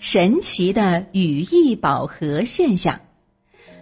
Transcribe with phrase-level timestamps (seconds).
[0.00, 2.98] 神奇的语义饱和现象。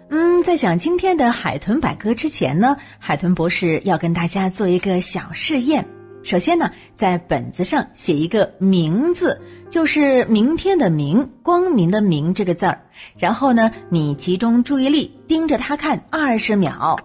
[0.08, 5.86] 嗯，在讲今天的海豚百科之前呢，海豚博士要跟大家做一个小试验。
[6.24, 12.80] 首先呢，在本子上写一个“明”字，就是明天的“明”，光明的“明”这个字儿。
[13.16, 16.98] 然后呢，你集中注意力盯着它看二十秒。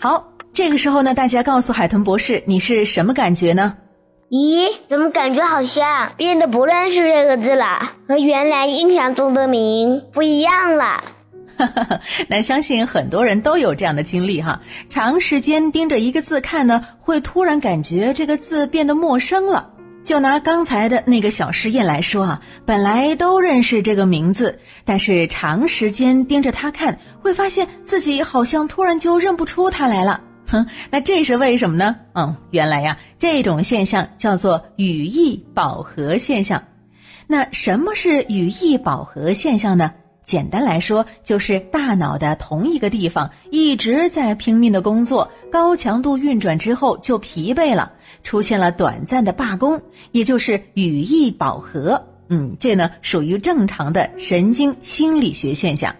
[0.00, 3.76] 好，这个时候呢，大家告诉海豚博士，你是什么感觉呢？
[4.30, 7.96] 咦，怎么感觉好像变得不认识这个字了？
[8.06, 11.02] 和原来印象中的“明”不一样了。
[12.28, 19.68] 那相信很多人都有这样的经历哈，长时间盯着一个字看呢，会突然感觉这个字变得陌生了。
[20.04, 30.20] 就拿刚才的那个小实验来说啊，本来都认识这个名字，但是长时间盯着它看，会发现自己好像突然就认不出它来了。
[30.50, 31.96] 哼，那这是为什么呢？
[32.14, 36.62] 嗯，原来呀，这种现象叫做语义饱和现象。
[37.26, 39.92] 那什么是语义饱和现象呢？
[40.24, 47.92] 简单来说，就是大脑的同一个地方一直在拼命的工作，高强度运转之后就疲惫了，
[48.22, 49.80] 出现了短暂的罢工，
[50.12, 52.04] 也就是语义饱和。
[52.28, 55.94] 嗯，这呢属于正常的神经心理学现象。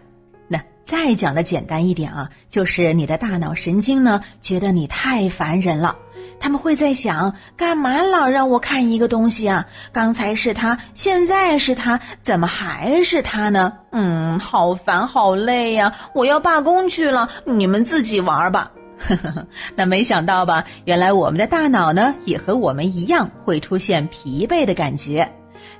[0.91, 5.97] 再讲的简单一点啊，就是你的大脑神经呢觉得你太烦人了。
[6.41, 9.69] 他们会在想，干嘛老让我看一个东西啊？
[9.93, 13.73] 刚才是他，现在是他，怎么还是他呢？
[13.93, 15.95] 嗯，好烦，好累呀！
[16.13, 18.73] 我要罢工去了，你们自己玩吧。
[19.77, 20.65] 那没想到吧？
[20.87, 25.31] 原来我们的大脑呢，也和我们一样会出现疲惫的感觉。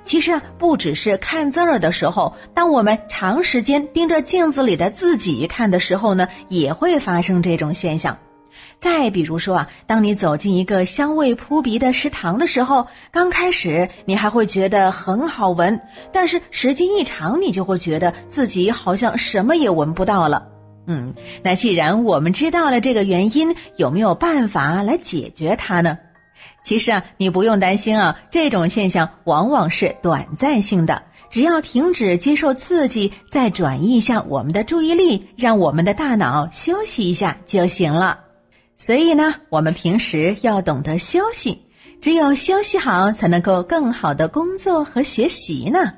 [0.03, 8.17] 其实啊，不只是看字儿的时候，当我们长时间盯着镜子里的自己看的时候呢，也会发生这种现象。
[8.77, 15.79] 再比如说啊，当你走进一个香味扑鼻的食堂的时候，刚开始你还会觉得很好闻，
[16.11, 20.47] 但是时间一长，你就会觉得自己好像什么也闻不到了。
[20.87, 25.97] 嗯，那既然我们知道了这个原因，有没有办法来解决它呢？
[26.63, 38.19] 其实啊，你不用担心啊，这种现象往往是短暂性的，只要停止接受刺激，再转移一下我们的注意力，让我们的大脑休息一下就行了。
[38.75, 41.61] 所以呢，我们平时要懂得休息，
[42.01, 45.93] 只有休息好，才能够更好的工作和学习呢。